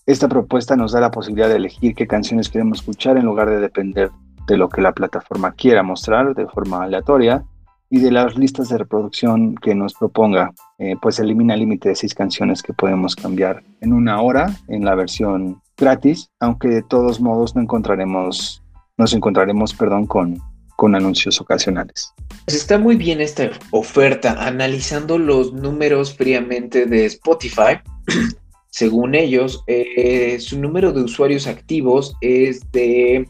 [0.06, 3.60] Esta propuesta nos da la posibilidad de elegir qué canciones queremos escuchar en lugar de
[3.60, 4.10] depender
[4.46, 7.44] de lo que la plataforma quiera mostrar de forma aleatoria
[7.90, 11.96] y de las listas de reproducción que nos proponga, eh, pues elimina el límite de
[11.96, 17.20] seis canciones que podemos cambiar en una hora en la versión gratis, aunque de todos
[17.20, 18.62] modos no encontraremos,
[18.98, 20.38] nos encontraremos perdón, con,
[20.76, 22.12] con anuncios ocasionales.
[22.44, 27.80] Pues está muy bien esta oferta, analizando los números fríamente de Spotify.
[28.70, 33.26] Según ellos, eh, su número de usuarios activos es de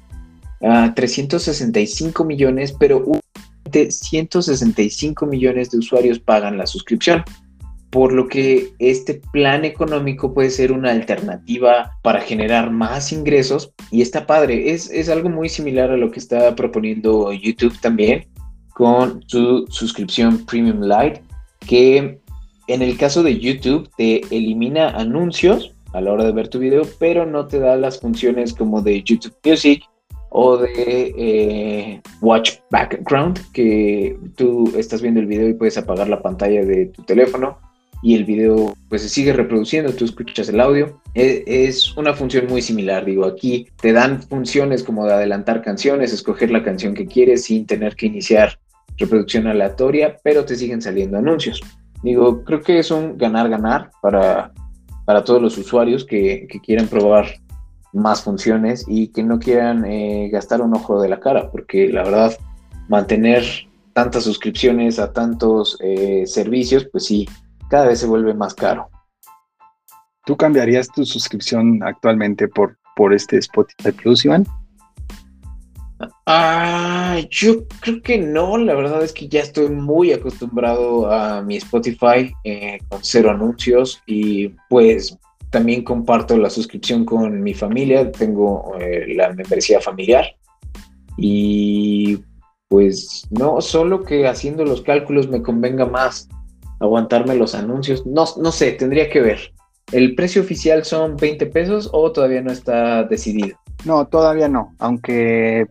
[0.61, 3.05] 365 millones, pero
[3.70, 7.22] 165 millones de usuarios pagan la suscripción,
[7.90, 14.02] por lo que este plan económico puede ser una alternativa para generar más ingresos y
[14.02, 18.26] está padre, es, es algo muy similar a lo que está proponiendo YouTube también
[18.78, 21.22] con su suscripción Premium Lite,
[21.66, 22.20] que
[22.68, 26.83] en el caso de YouTube te elimina anuncios a la hora de ver tu video,
[26.98, 29.83] pero no te da las funciones como de YouTube Music
[30.31, 36.23] o de eh, Watch Background, que tú estás viendo el video y puedes apagar la
[36.23, 37.59] pantalla de tu teléfono
[38.03, 41.01] y el video pues se sigue reproduciendo, tú escuchas el audio.
[41.14, 46.12] E, es, una función muy similar, digo, aquí te dan funciones como de adelantar canciones,
[46.12, 48.59] escoger la canción que quieres sin tener que iniciar
[48.97, 51.61] reproducción aleatoria, pero te siguen saliendo anuncios.
[52.03, 54.53] Digo, creo que es un ganar-ganar para,
[55.05, 57.27] para todos los usuarios que, que quieran probar
[57.92, 62.05] más funciones y que no quieran eh, gastar un ojo de la cara, porque la
[62.05, 62.37] verdad,
[62.88, 63.44] mantener
[63.92, 67.29] tantas suscripciones a tantos eh, servicios, pues sí,
[67.68, 68.88] cada vez se vuelve más caro.
[70.24, 74.46] ¿Tú cambiarías tu suscripción actualmente por, por este Spotify Plus, Iván?
[76.27, 81.57] Ah, yo creo que no, la verdad es que ya estoy muy acostumbrado a mi
[81.57, 85.18] Spotify eh, con cero anuncios y pues
[85.50, 90.26] también comparto la suscripción con mi familia, tengo eh, la membresía familiar
[91.16, 92.18] y
[92.68, 96.28] pues no, solo que haciendo los cálculos me convenga más
[96.80, 99.52] aguantarme los anuncios, no, no sé, tendría que ver.
[99.90, 103.58] ¿El precio oficial son 20 pesos o todavía no está decidido?
[103.87, 105.66] No, todavía no, aunque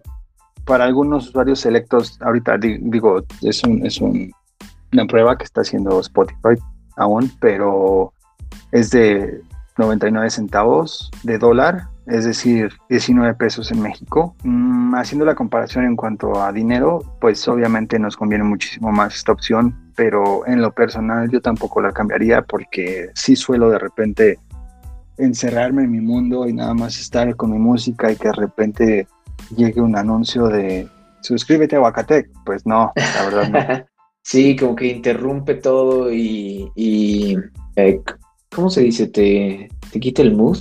[0.65, 6.59] para algunos usuarios selectos, ahorita digo, es, un, es una prueba que está haciendo Spotify
[6.97, 8.11] aún, pero
[8.71, 9.41] es de
[9.77, 14.35] 99 centavos de dólar, es decir, 19 pesos en México.
[14.43, 19.31] Mm, haciendo la comparación en cuanto a dinero, pues obviamente nos conviene muchísimo más esta
[19.31, 24.39] opción, pero en lo personal yo tampoco la cambiaría porque sí suelo de repente
[25.17, 29.07] encerrarme en mi mundo y nada más estar con mi música y que de repente
[29.55, 30.87] llegue un anuncio de
[31.21, 32.29] suscríbete a Huacatec.
[32.45, 33.85] Pues no, la verdad no.
[34.21, 36.71] sí, como que interrumpe todo y,
[37.75, 38.01] eh,
[38.53, 39.07] ¿cómo se dice?
[39.07, 40.57] ¿Te, te quita el mood?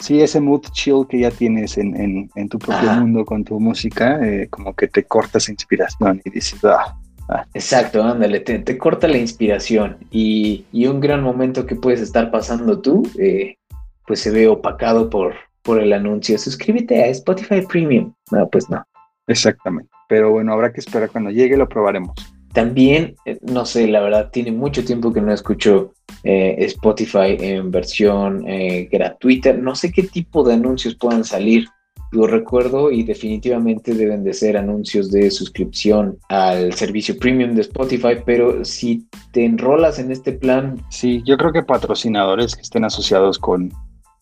[0.00, 4.48] Sí, ese mood chill que ya tienes en, tu propio mundo con tu música, eh,
[4.50, 7.46] como que te corta esa inspiración y dices, ah, ah".
[7.54, 13.08] Exacto, ándale, te, corta la inspiración y, un gran momento que puedes estar pasando tú,
[13.18, 13.56] eh,
[14.06, 18.12] pues se ve opacado por, por el anuncio, suscríbete a Spotify Premium.
[18.30, 18.84] No, pues no.
[19.26, 22.14] Exactamente, pero bueno, habrá que esperar cuando llegue, lo probaremos.
[22.54, 27.72] También, eh, no sé, la verdad, tiene mucho tiempo que no escucho eh, Spotify en
[27.72, 29.52] versión eh, gratuita.
[29.52, 31.66] No sé qué tipo de anuncios puedan salir.
[32.12, 38.18] Lo recuerdo y definitivamente deben de ser anuncios de suscripción al servicio premium de Spotify,
[38.24, 40.80] pero si te enrolas en este plan...
[40.90, 43.72] Sí, yo creo que patrocinadores que estén asociados con,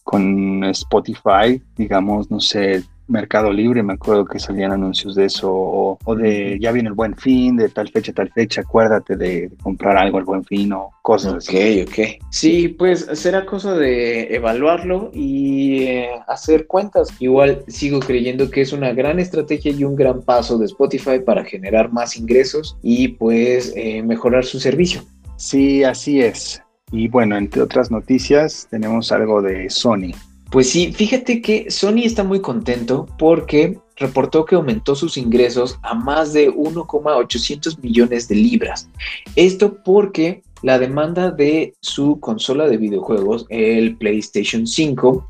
[0.05, 6.15] con Spotify, digamos, no sé, Mercado Libre, me acuerdo que salían anuncios de eso, o,
[6.15, 10.19] de ya viene el buen fin, de tal fecha, tal fecha, acuérdate de comprar algo
[10.19, 11.83] al buen fin o cosas así.
[11.83, 11.99] Ok, ok.
[12.31, 17.09] Sí, pues será cosa de evaluarlo y eh, hacer cuentas.
[17.21, 21.45] Igual sigo creyendo que es una gran estrategia y un gran paso de Spotify para
[21.45, 25.03] generar más ingresos y pues eh, mejorar su servicio.
[25.37, 26.63] Sí, así es.
[26.93, 30.13] Y bueno, entre otras noticias, tenemos algo de Sony.
[30.53, 35.95] Pues sí, fíjate que Sony está muy contento porque reportó que aumentó sus ingresos a
[35.95, 38.91] más de 1,800 millones de libras.
[39.35, 45.27] Esto porque la demanda de su consola de videojuegos, el PlayStation 5,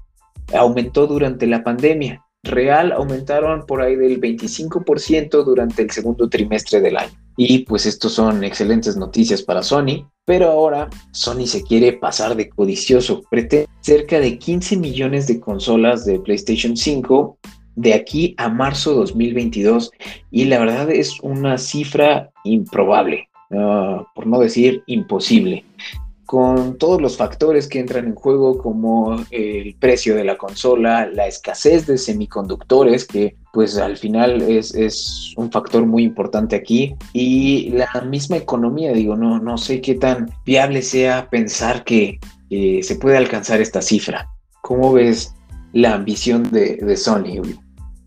[0.55, 2.21] aumentó durante la pandemia.
[2.43, 7.22] Real aumentaron por ahí del 25% durante el segundo trimestre del año.
[7.37, 12.49] Y pues estos son excelentes noticias para Sony, pero ahora Sony se quiere pasar de
[12.49, 13.23] codicioso.
[13.31, 17.39] Pretende cerca de 15 millones de consolas de PlayStation 5
[17.75, 19.91] de aquí a marzo 2022
[20.31, 25.65] y la verdad es una cifra improbable, ah, por no decir imposible
[26.27, 31.27] con todos los factores que entran en juego como el precio de la consola, la
[31.27, 37.89] escasez de semiconductores, que pues al final es, un factor muy importante aquí, y la
[38.09, 42.19] misma economía, digo, no, no sé qué tan viable sea pensar que
[42.51, 44.29] se puede alcanzar esta cifra.
[44.63, 45.35] ¿Cómo ves
[45.73, 47.43] la ambición de, de Sony?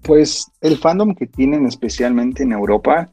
[0.04, 3.10] Pues el fandom que tienen especialmente en Europa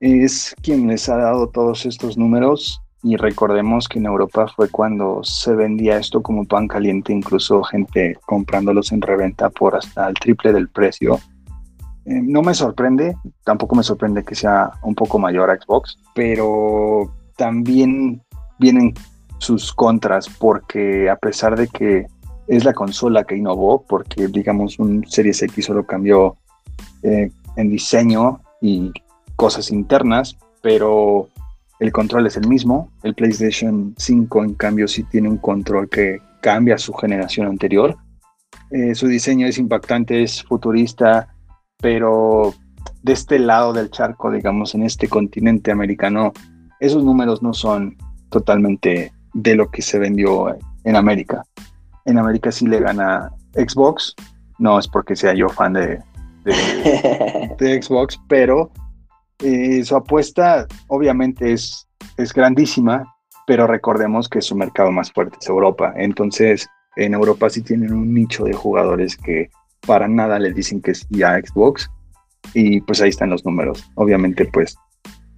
[0.00, 5.22] es quien les ha dado todos estos números y recordemos que en Europa fue cuando
[5.22, 10.52] se vendía esto como pan caliente, incluso gente comprándolos en reventa por hasta el triple
[10.52, 11.20] del precio.
[12.06, 17.12] Eh, no me sorprende, tampoco me sorprende que sea un poco mayor a Xbox, pero
[17.36, 18.22] también
[18.58, 18.94] vienen
[19.38, 22.06] sus contras porque a pesar de que
[22.48, 26.36] es la consola que innovó, porque digamos un Series X solo cambió
[27.02, 28.92] eh, en diseño y
[29.36, 31.28] cosas internas, pero
[31.78, 32.90] el control es el mismo.
[33.02, 37.96] El PlayStation 5, en cambio, sí tiene un control que cambia su generación anterior.
[38.70, 41.28] Eh, su diseño es impactante, es futurista,
[41.78, 42.54] pero
[43.02, 46.32] de este lado del charco, digamos, en este continente americano,
[46.80, 47.96] esos números no son
[48.30, 51.42] totalmente de lo que se vendió en América.
[52.04, 54.14] En América sí le gana Xbox,
[54.58, 56.00] no es porque sea yo fan de,
[56.44, 58.70] de Xbox, pero
[59.42, 63.04] eh, su apuesta obviamente es, es grandísima,
[63.46, 65.92] pero recordemos que su mercado más fuerte es Europa.
[65.96, 66.66] Entonces,
[66.96, 69.50] en Europa sí tienen un nicho de jugadores que
[69.86, 71.90] para nada les dicen que es ya Xbox.
[72.54, 73.84] Y pues ahí están los números.
[73.94, 74.76] Obviamente, pues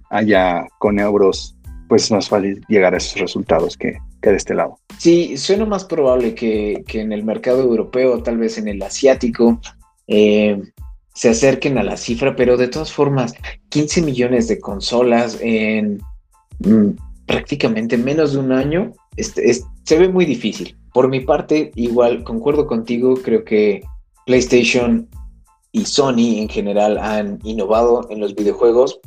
[0.09, 4.53] allá con euros, pues es más fácil llegar a esos resultados que, que de este
[4.53, 4.79] lado.
[4.97, 9.59] Sí, suena más probable que, que, en el mercado europeo, tal vez en el asiático.
[10.07, 10.61] Eh,
[11.19, 13.33] se acerquen a la cifra, pero de todas formas,
[13.67, 15.99] 15 millones de consolas en
[16.59, 16.91] mm,
[17.25, 20.77] prácticamente menos de un año, se ve muy difícil.
[20.93, 23.81] Por mi parte, igual concuerdo contigo, creo que
[24.25, 25.09] PlayStation
[25.73, 29.01] y Sony en general han innovado en los videojuegos.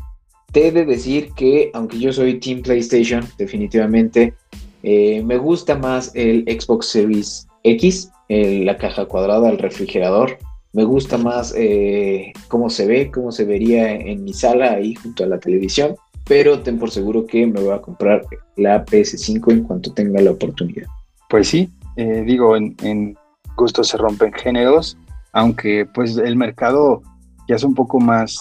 [0.53, 4.35] Te he de decir que, aunque yo soy Team PlayStation, definitivamente,
[4.83, 10.39] eh, me gusta más el Xbox Series X, la caja cuadrada, el refrigerador
[10.73, 15.25] me gusta más eh, cómo se ve, cómo se vería en mi sala ahí junto
[15.25, 15.97] a la televisión,
[16.27, 18.25] pero ten por seguro que me voy a comprar
[18.57, 20.87] la PS5 en cuanto tenga la oportunidad.
[21.29, 23.17] Pues sí, eh, digo, en, en
[23.57, 24.97] gusto se rompen géneros,
[25.33, 27.03] aunque pues el mercado
[27.49, 28.39] ya es un poco más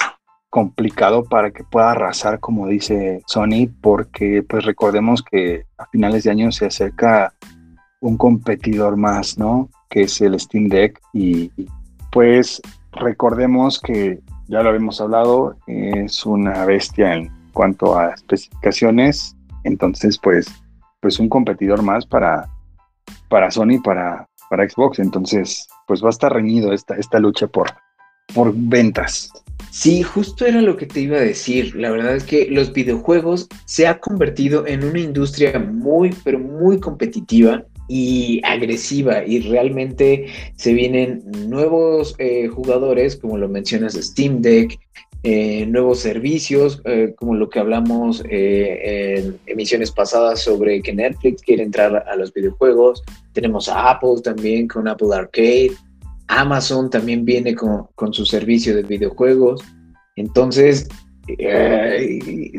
[0.49, 6.31] complicado para que pueda arrasar, como dice Sony, porque pues recordemos que a finales de
[6.31, 7.33] año se acerca
[8.01, 9.69] un competidor más, ¿no?
[9.89, 11.51] Que es el Steam Deck y
[12.11, 20.17] pues recordemos que ya lo habíamos hablado, es una bestia en cuanto a especificaciones, entonces
[20.17, 20.47] pues,
[20.99, 22.49] pues un competidor más para,
[23.29, 27.69] para Sony, para, para Xbox, entonces pues va a estar reñido esta, esta lucha por,
[28.33, 29.31] por ventas.
[29.69, 31.75] Sí, justo era lo que te iba a decir.
[31.75, 36.79] La verdad es que los videojuegos se ha convertido en una industria muy, pero muy
[36.79, 44.79] competitiva y agresiva y realmente se vienen nuevos eh, jugadores, como lo mencionas, Steam Deck,
[45.23, 51.63] eh, nuevos servicios, eh, como lo que hablamos en emisiones pasadas sobre que Netflix quiere
[51.63, 53.03] entrar a los videojuegos.
[53.33, 55.71] Tenemos a Apple también con Apple Arcade.
[56.27, 59.61] Amazon también viene con, con su servicio de videojuegos.
[60.15, 60.87] Entonces,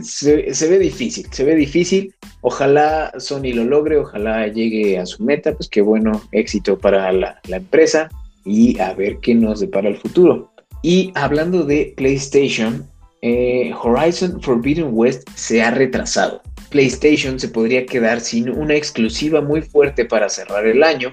[0.03, 2.15] se, ve difícil, se ve difícil.
[2.41, 7.41] Ojalá Sony lo logre, ojalá llegue a su meta, pues qué bueno, éxito para la,
[7.49, 8.11] empresa
[8.45, 10.53] y a ver qué nos depara el futuro.
[10.83, 12.87] Y hablando de PlayStation,
[13.23, 16.43] eh, Horizon Forbidden West se ha retrasado.
[16.71, 21.13] PlayStation se podría quedar sin una exclusiva muy fuerte para cerrar el año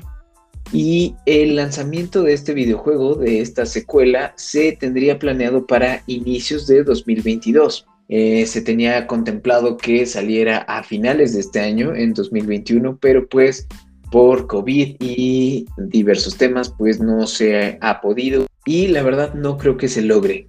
[0.72, 6.84] y el lanzamiento de este videojuego, de esta secuela, se tendría planeado para inicios de
[6.84, 7.88] 2022.
[8.08, 13.68] Eh, se tenía contemplado que saliera a finales de este año, en 2021, pero pues
[14.12, 18.48] por COVID y diversos temas, pues no se ha podido.
[18.66, 20.48] Y la verdad no creo que se logre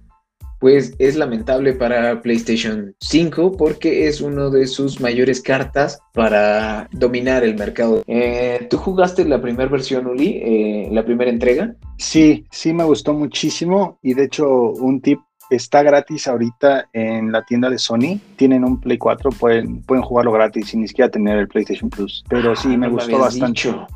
[0.61, 7.43] pues es lamentable para PlayStation 5 porque es uno de sus mayores cartas para dominar
[7.43, 8.03] el mercado.
[8.07, 11.73] Eh, ¿Tú jugaste la primera versión, Uli, eh, la primera entrega?
[11.97, 17.43] Sí, sí me gustó muchísimo y de hecho un tip está gratis ahorita en la
[17.43, 18.19] tienda de Sony.
[18.37, 22.23] Tienen un Play 4, pueden, pueden jugarlo gratis sin ni siquiera tener el PlayStation Plus.
[22.29, 23.47] Pero sí, Ah, me no gustó bastante.
[23.47, 23.87] dicho.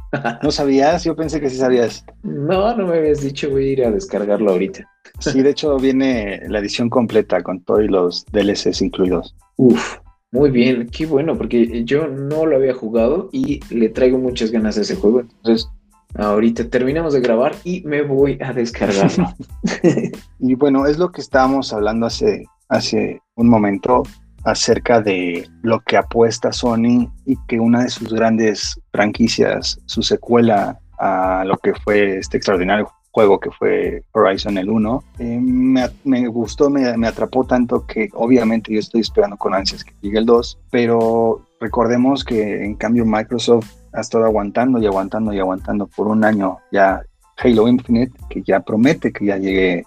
[0.43, 1.03] ¿No sabías?
[1.05, 2.03] Yo pensé que sí sabías.
[2.23, 4.85] No, no me habías dicho, voy a ir a descargarlo ahorita.
[5.19, 9.35] Sí, de hecho viene la edición completa con todos los DLCs incluidos.
[9.57, 9.97] Uf,
[10.31, 14.77] muy bien, qué bueno, porque yo no lo había jugado y le traigo muchas ganas
[14.77, 15.21] a ese juego.
[15.21, 15.69] Entonces,
[16.15, 19.33] ahorita terminamos de grabar y me voy a descargarlo.
[20.39, 24.03] Y bueno, es lo que estábamos hablando hace, hace un momento
[24.43, 30.77] acerca de lo que apuesta Sony y que una de sus grandes franquicias, su secuela
[30.99, 36.27] a lo que fue este extraordinario juego que fue Horizon el 1, eh, me, me,
[36.27, 40.25] gustó, me, me, atrapó tanto que obviamente yo estoy esperando con ansias que llegue el
[40.25, 46.09] 2, pero recordemos que en cambio Microsoft ha estado aguantando y aguantando y aguantando por
[46.09, 47.03] un año ya
[47.37, 49.85] Halo Infinite, que ya promete que ya llegue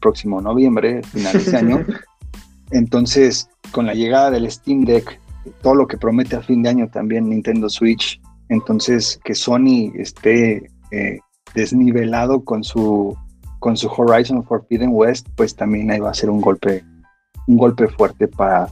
[0.00, 1.86] próximo noviembre, final de este año.
[2.72, 5.20] Entonces, con la llegada del Steam Deck,
[5.62, 10.70] todo lo que promete a fin de año también Nintendo Switch, entonces que Sony esté
[10.90, 11.20] eh,
[11.54, 13.16] desnivelado con su
[13.58, 16.84] con su Horizon Forbidden West, pues también ahí va a ser un golpe
[17.46, 18.68] un golpe fuerte para,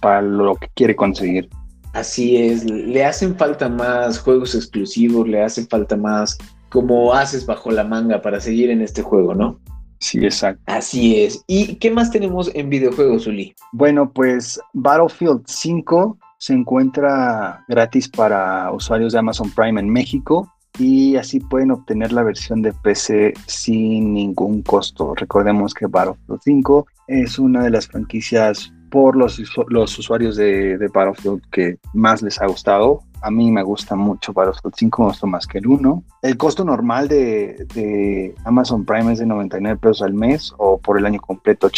[0.00, 1.48] para lo que quiere conseguir.
[1.92, 6.38] Así es, le hacen falta más juegos exclusivos, le hace falta más
[6.70, 9.60] como haces bajo la manga para seguir en este juego, ¿no?
[10.00, 10.62] Sí, exacto.
[10.66, 11.44] Así es.
[11.46, 13.54] ¿Y qué más tenemos en videojuegos, Uli?
[13.72, 21.16] Bueno, pues Battlefield 5 se encuentra gratis para usuarios de Amazon Prime en México y
[21.16, 25.14] así pueden obtener la versión de PC sin ningún costo.
[25.14, 30.88] Recordemos que Battlefield 5 es una de las franquicias por los, los usuarios de, de,
[30.88, 33.00] Battlefield que más les ha gustado.
[33.22, 36.04] A mí me gusta mucho Battlefield 5, me gustó más que el 1.
[36.22, 40.98] El costo normal de, de, Amazon Prime es de 99 pesos al mes o por
[40.98, 41.68] el año completo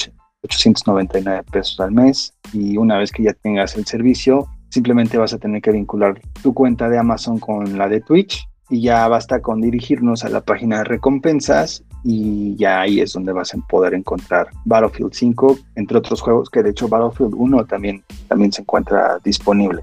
[0.42, 2.34] 899 pesos al mes.
[2.52, 6.52] Y una vez que ya tengas el servicio, simplemente vas a tener que vincular tu
[6.52, 10.78] cuenta de Amazon con la de Twitch y ya basta con dirigirnos a la página
[10.78, 16.20] de recompensas y ya ahí es donde vas a poder encontrar Battlefield 5, entre otros
[16.20, 19.80] juegos que de hecho Battlefield 1 también, también se encuentra disponible.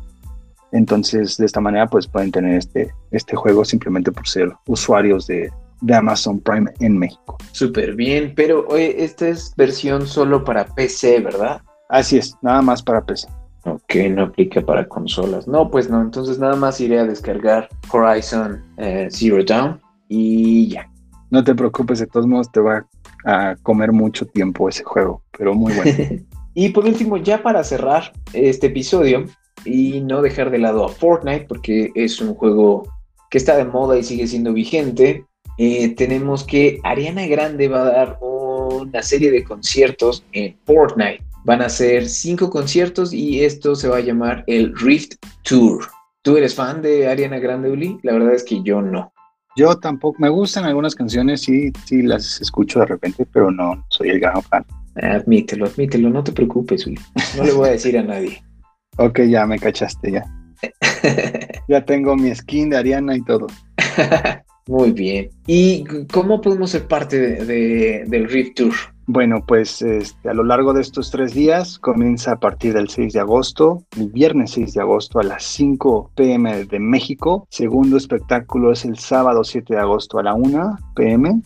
[0.73, 5.49] Entonces de esta manera pues pueden tener este, este juego simplemente por ser usuarios de,
[5.79, 7.37] de Amazon Prime en México.
[7.53, 11.61] Súper bien, pero oye, esta es versión solo para PC, ¿verdad?
[11.87, 13.29] Así es, nada más para PC.
[13.65, 15.47] Ok, no aplica para consolas.
[15.47, 20.89] No, pues no, entonces nada más iré a descargar Horizon eh, Zero Dawn y ya.
[21.29, 22.85] No te preocupes, de todos modos te va
[23.25, 25.91] a comer mucho tiempo ese juego, pero muy bueno.
[26.53, 29.25] y por último, ya para cerrar este episodio
[29.63, 32.87] y no dejar de lado a Fortnite, porque es un juego
[33.29, 35.25] que está de moda y sigue siendo vigente,
[35.57, 41.23] eh, tenemos que Ariana Grande va a dar una serie de conciertos en Fortnite.
[41.43, 45.87] Van a ser cinco conciertos y esto se va a llamar el Rift Tour.
[46.21, 47.97] ¿Tú eres fan de Ariana Grande, Uli?
[48.03, 49.11] La verdad es que yo no.
[49.57, 54.09] Yo tampoco, me gustan algunas canciones, sí, sí las escucho de repente, pero no soy
[54.09, 54.65] el gran fan.
[54.95, 56.99] Admítelo, admítelo, no te preocupes, Uli.
[57.35, 58.43] No le voy a decir a nadie.
[58.97, 60.23] ok, ya me cachaste, ya.
[61.67, 63.47] ya tengo mi skin de Ariana y todo.
[64.67, 65.29] Muy bien.
[65.47, 68.73] ¿Y cómo podemos ser parte de, de, del Rift Tour?
[69.07, 73.13] Bueno, pues este, a lo largo de estos tres días comienza a partir del 6
[73.13, 77.47] de agosto, el viernes 6 de agosto a las 5 pm de México.
[77.49, 81.41] Segundo espectáculo es el sábado 7 de agosto a la 1 pm.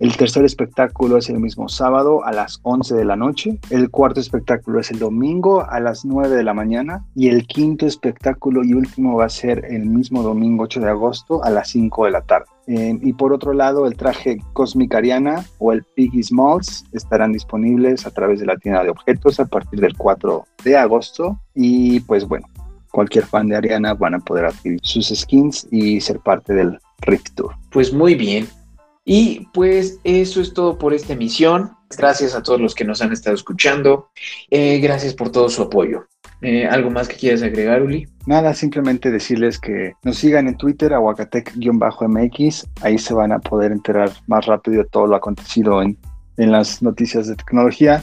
[0.00, 3.58] El tercer espectáculo es el mismo sábado a las 11 de la noche.
[3.70, 7.04] El cuarto espectáculo es el domingo a las 9 de la mañana.
[7.16, 11.42] Y el quinto espectáculo y último va a ser el mismo domingo 8 de agosto
[11.42, 12.46] a las 5 de la tarde.
[12.70, 18.10] Y por otro lado, el traje Cosmic Ariana o el Piggy Smalls estarán disponibles a
[18.10, 21.40] través de la tienda de objetos a partir del 4 de agosto.
[21.54, 22.46] Y pues bueno,
[22.90, 27.30] cualquier fan de Ariana van a poder adquirir sus skins y ser parte del Rift
[27.36, 27.54] Tour.
[27.70, 28.46] Pues muy bien.
[29.06, 31.70] Y pues eso es todo por esta emisión.
[31.96, 34.10] Gracias a todos los que nos han estado escuchando.
[34.50, 36.06] Eh, gracias por todo su apoyo.
[36.40, 38.06] Eh, ¿Algo más que quieras agregar, Uli?
[38.26, 42.68] Nada, simplemente decirles que nos sigan en Twitter, aguacatec-mx.
[42.82, 45.98] Ahí se van a poder enterar más rápido de todo lo acontecido en,
[46.36, 48.02] en las noticias de tecnología.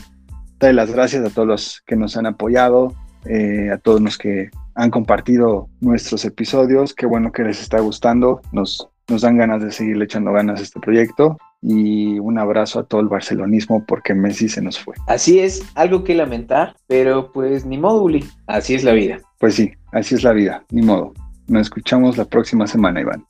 [0.59, 2.93] Darle las gracias a todos los que nos han apoyado,
[3.25, 6.93] eh, a todos los que han compartido nuestros episodios.
[6.93, 8.41] Qué bueno que les está gustando.
[8.51, 11.37] Nos, nos dan ganas de seguirle echando ganas a este proyecto.
[11.67, 14.93] Y un abrazo a todo el barcelonismo porque Messi se nos fue.
[15.07, 18.23] Así es, algo que lamentar, pero pues ni modo, Uli.
[18.45, 19.19] Así es la vida.
[19.39, 21.13] Pues sí, así es la vida, ni modo.
[21.47, 23.25] Nos escuchamos la próxima semana, Iván.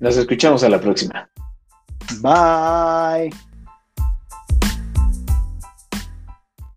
[0.00, 1.28] Nos escuchamos a la próxima.
[2.20, 3.30] Bye.